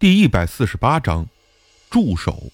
[0.00, 1.28] 第一百四十八章，
[1.90, 2.44] 助手。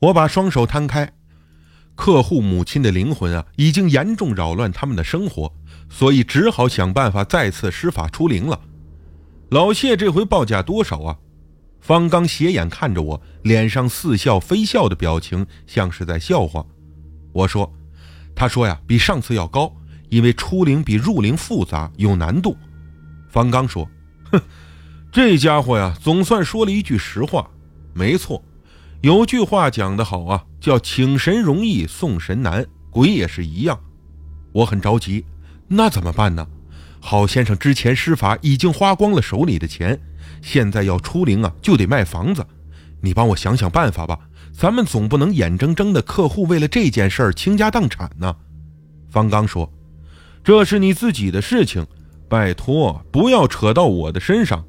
[0.00, 1.14] 我把双手摊开，
[1.94, 5.50] 客户母亲的灵魂啊，已经严重扰乱他们的生活，
[5.88, 8.60] 所以只好想办法再次施法出灵了。
[9.48, 11.16] 老谢这回报价多少啊？
[11.80, 16.66] 方刚斜眼看着我，脸上似笑非笑的表情，像是在笑话。
[17.32, 17.72] 我说
[18.36, 19.74] ：“他说呀，比上次要高，
[20.10, 22.54] 因为出灵比入灵复杂有难度。”
[23.32, 23.88] 方刚说
[24.30, 24.38] ：“哼。”
[25.20, 27.50] 这家伙呀，总算说了一句实话。
[27.92, 28.40] 没错，
[29.00, 33.80] 有句话讲得好啊，叫“请神容易送神难”，鬼也是一样。
[34.52, 35.24] 我很着急，
[35.66, 36.46] 那怎么办呢？
[37.00, 39.98] 郝先生之前施法已经花光了手里的钱，
[40.40, 42.46] 现在要出灵啊，就得卖房子。
[43.00, 44.20] 你帮我想想办法吧，
[44.52, 48.36] 咱们总不能眼睁睁的客户为了这件事儿倾家荡产呢。
[49.10, 49.68] 方刚说
[50.44, 51.84] ：“这是你自己的事情，
[52.28, 54.64] 拜托不要扯到我的身上。”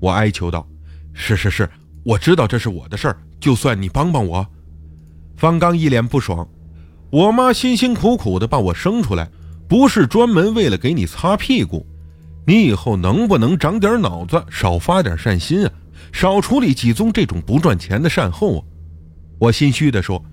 [0.00, 0.66] 我哀求道
[1.14, 1.68] ：“是是是，
[2.04, 4.46] 我知道这是我的事儿，就算你帮帮我。”
[5.36, 6.48] 方刚一脸不爽
[7.10, 9.28] ：“我妈辛辛苦苦的把我生出来，
[9.68, 11.86] 不是专门为了给你擦屁股。
[12.46, 15.72] 你以后能不能长点脑子，少发点善心啊？
[16.12, 18.64] 少处理几宗这种不赚钱的善后啊？”
[19.38, 20.24] 我心虚地说：“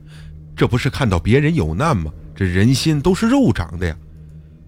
[0.56, 2.12] 这不是看到别人有难吗？
[2.36, 3.96] 这人心都是肉长的呀。”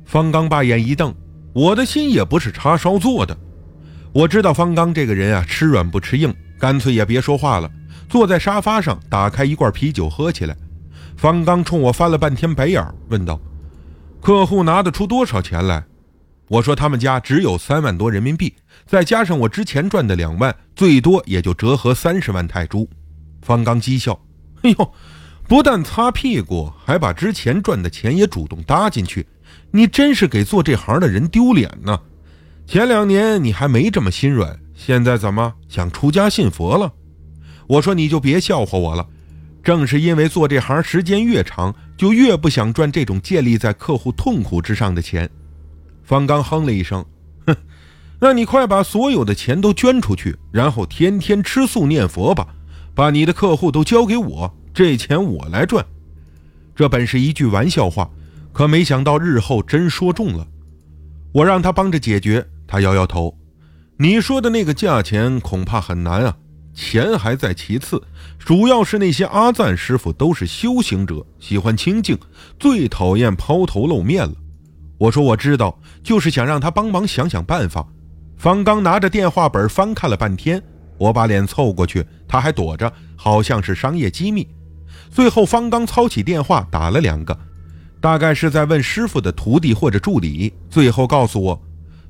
[0.05, 1.13] 方刚把眼一瞪
[1.53, 3.37] ：“我的心也不是叉烧做的。”
[4.15, 7.69] 我知道方刚这个人啊，吃软不吃硬，干脆也别说话了，
[8.07, 10.55] 坐在沙发上，打开一罐啤酒喝起来。
[11.17, 13.37] 方刚冲我翻了半天白眼，问道
[14.23, 15.83] ：“客户拿得出多少钱来？”
[16.47, 18.53] 我说：“他们家只有三万多人民币，
[18.85, 22.89] 再加上我之前赚的两万，最多也就折合三十万泰铢。”
[23.43, 24.17] 方刚讥笑
[24.63, 24.93] ：“哎呦，
[25.45, 29.27] 不但擦屁股，还把之前赚的钱也主动搭进去，
[29.71, 31.99] 你真是给做这行的人丢脸呢。”
[32.67, 36.91] 前两年你还没这么心软，现在怎么想出家信佛了？
[37.67, 39.07] 我说你就别笑话我了。
[39.63, 45.29] 正是因为做这行时间越长，就越不想赚这种建立在客户痛苦之上的钱。
[46.03, 47.03] 方刚哼了一声，
[47.47, 47.55] 哼，
[48.19, 52.47] 那你快把所有的钱都捐出去，然后天天吃素念佛吧，
[52.93, 55.83] 把你的客户都交给我，这钱我来赚。
[56.75, 58.09] 这本是一句玩笑话，
[58.51, 60.47] 可没想到日后真说中了。
[61.31, 62.45] 我让他帮着解决。
[62.67, 63.37] 他摇摇头，
[63.97, 66.35] 你说的那个价钱恐怕很难啊。
[66.73, 68.01] 钱还在其次，
[68.37, 72.17] 主要是那些阿赞师傅都是修行者，喜欢清静，
[72.59, 74.33] 最讨厌抛头露面了。
[74.97, 77.87] 我说我知道，就是想让他帮忙想想办法。
[78.35, 80.61] 方刚拿着电话本翻看了半天，
[80.97, 84.45] 我把脸凑过去，他还躲着，好像是商业机密。
[85.09, 87.37] 最后，方刚操起电话打了两个，
[88.01, 91.61] 大概是在问师傅的徒弟或者助理，最后告诉我。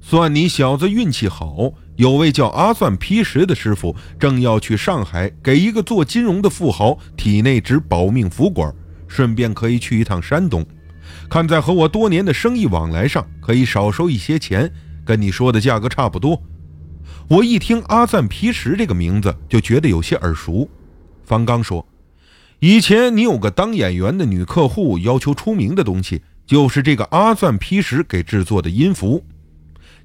[0.07, 8.71] 算你小子运气好，有位叫阿算劈石的师傅正要去上海给一个做金融的富豪体内植保命符管，
[9.07, 10.63] 顺便可以去一趟山东，
[11.27, 14.71] 看在和我多年的生意往来上，可以少收一些钱，
[15.03, 16.39] 跟你说的价格差不多。
[17.27, 20.69] 我一听阿赞皮石这个名字，就觉得有些耳熟。
[21.23, 21.83] 方刚说，
[22.59, 29.25] 以前你有个当演员的女客户要求出名的东西，就是这个阿赞皮石给制作的音符。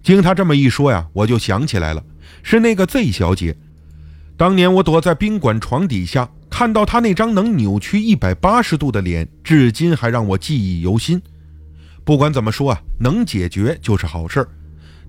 [0.02, 2.02] 经他这么一说呀，我就想起来了，
[2.42, 3.56] 是那个 Z 小姐。
[4.36, 11.20] 当年我躲在宾馆床底下，看到她那张能扭曲一百八十度的脸，至今还让我记忆犹新。
[12.04, 14.48] 不管怎么说啊，能解决就是好事儿。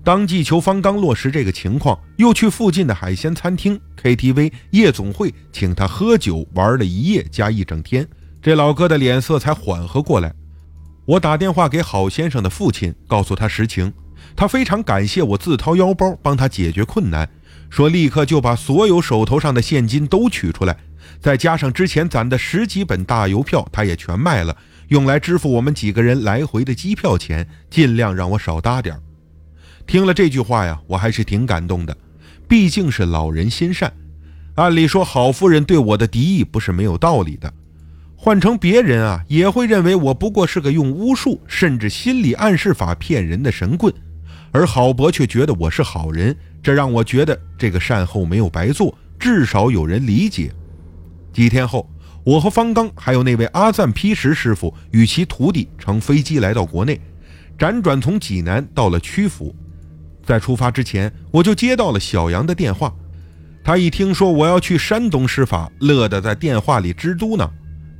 [0.04, 8.06] 当即求方刚落实这个情况，又去附近的海鲜餐厅、KTV、夜总会请他喝酒玩了一夜加一整天，
[8.42, 10.34] 这老哥的脸色才缓和过来。
[11.06, 13.92] 我打电话给郝先生的父亲，告诉他实情。
[14.34, 17.28] 他非常感谢我自掏腰包帮他解决困难，
[17.70, 20.76] 说立刻就把所有手头上的现金都取出来，
[21.20, 24.56] 再加上之前攒的十几本大邮票，他也全卖了，
[24.88, 29.00] 用来支付我们几个人来回的机票钱，尽量让我少搭点儿
[29.86, 31.96] 听了这句话呀，我还是挺感动的，
[32.48, 33.92] 毕竟是老人心善。
[34.54, 37.52] 按理说，郝夫人对我的敌意不是没有道理的。
[38.14, 43.92] 换成别人啊，也会认为我不过是个用巫术甚至心理暗示法骗人的神棍。
[44.52, 50.52] 而郝伯却觉得我是好人，这让我觉得这个善后没有白做，至少有人理解。
[51.32, 51.90] 几天后，
[52.22, 57.00] 我和方刚还有那位阿赞劈石师傅与其徒弟乘飞机来到国内，
[57.58, 59.54] 辗转从济南到了曲阜。
[60.22, 62.94] 在出发之前，我就接到了小杨的电话。
[63.64, 67.48] 他一听说我要去山东施法，乐得在电话里直嘟囔：“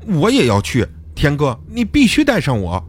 [0.07, 2.85] 我也要去，天哥，你必须带上我。”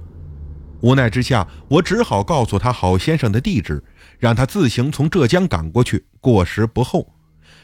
[0.83, 3.81] 无奈之下，我只好告诉他郝先生的地址，
[4.19, 7.07] 让他自行从浙江赶过去，过时不候。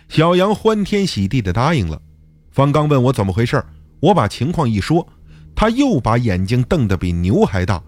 [0.07, 2.01] 小杨欢天喜地地答应了。
[2.49, 3.61] 方刚问我怎么回事，
[3.99, 5.05] 我把情况一说，
[5.53, 7.83] 他又把眼睛瞪得比牛还大。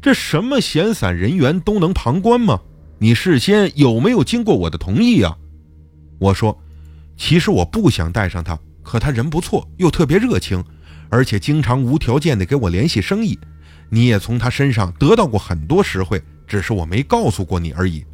[0.00, 2.58] 这什么闲散人员都能旁观吗？
[2.98, 5.36] 你事先有没有经过我的同意啊？
[6.18, 6.58] 我说，
[7.18, 10.64] 其实我不想带上他，可他人不错，又特别热情，
[11.10, 13.38] 而且经常无条件的给我联系生意。
[13.88, 18.04] 你也从他身上得到过很多实惠，只是我没告诉过你而已。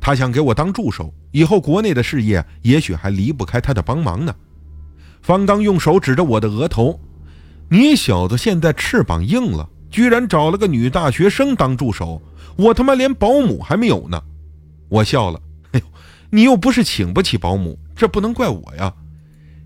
[0.00, 4.34] 他想给我当助手，以后国内的事业也许还离不开他的帮忙呢。
[5.20, 7.00] 方刚用手指着我的额头
[7.68, 12.22] ：“你小子现在翅膀硬了，居然找了个女大学生当助手，
[12.56, 14.22] 我他妈连保姆还没有呢！”
[14.88, 15.40] 我笑了
[15.72, 15.86] ：“哎呦，
[16.30, 18.94] 你又不是请不起保姆，这不能怪我呀。”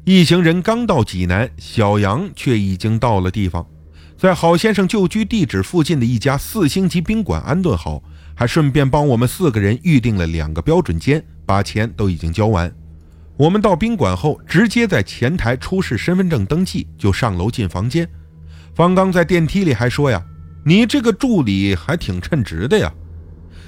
[0.05, 3.65] 一行人刚到济南，小杨却已经到了地方。
[4.23, 8.01] 在郝先生旧居地址附近的一家四星级宾馆安顿好，
[8.37, 12.73] 还顺便帮我们四个人预定了两个标准间，把钱都已经交完。
[13.37, 18.09] 我们到宾馆后，直接在前台出示身份证登记，就上楼进房间。
[18.77, 20.25] 方刚在电梯里还说呀
[20.65, 22.95] ：“你这个助理还挺称职的呀。”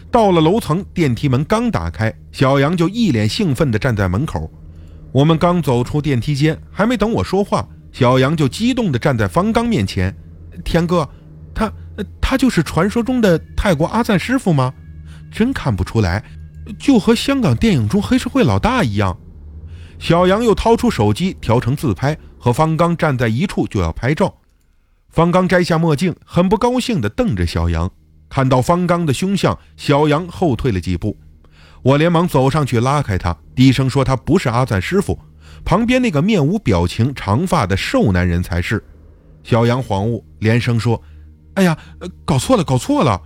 [0.09, 4.49] 到了楼层，电梯门刚打开，小杨就一脸兴奋地站在门口。
[5.11, 10.15] 我们刚走出电梯间，还没等我说话，小杨就激动地站在方刚面前。
[10.63, 11.09] 田哥，
[11.55, 11.73] 他
[12.21, 14.73] 他就是传说中的泰国阿赞师傅吗？
[15.33, 16.25] 真看不出来，
[16.79, 19.17] 就和香港电影中黑社会老大一样。
[19.99, 24.35] 小杨又掏出手机调成自拍，和方刚站在一处就要拍照。
[25.09, 27.91] 方刚摘下墨镜，很不高兴地瞪着小杨。
[28.29, 31.17] 看到方刚的凶相，小杨后退了几步。
[31.83, 35.19] 我连忙走上去拉开他，低声说：“他不是阿赞师傅，
[35.65, 38.83] 旁边那个面无表情、长发的瘦男人才是。”
[39.45, 41.03] 小杨恍悟，连声说
[41.57, 41.77] ：“哎呀，
[42.27, 43.21] 搞错了，搞错了！”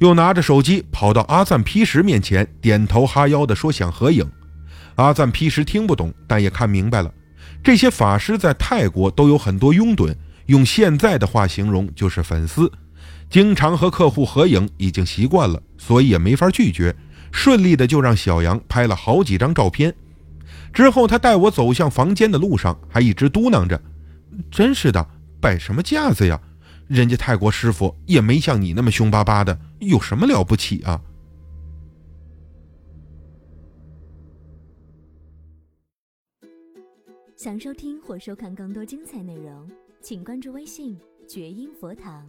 [0.00, 4.30] 又拿着手机跑到阿赞皮什面前，点头哈腰地说：“想合影。”
[4.96, 7.10] 阿赞皮什听不懂，但也看明白了。
[7.64, 10.14] 这些法师在泰国都有很多拥趸，
[10.46, 12.70] 用现在的话形容就是粉丝，
[13.30, 16.94] 经常和客户合影，已经习惯了，所以也没法拒绝，
[17.30, 19.94] 顺利的就让小杨拍了好几张照片。
[20.74, 23.80] 之后，他带我走向房间的路上，还一直嘟囔着
[24.50, 25.06] ：“真是的。”
[25.42, 26.40] 摆什么架子呀？
[26.86, 31.02] 人家泰国师傅也没像你那么凶巴巴的，有什么了不起啊？
[37.36, 39.68] 想收听或收看更多精彩内容，
[40.00, 40.96] 请关注微信
[41.26, 42.24] “绝音佛堂”。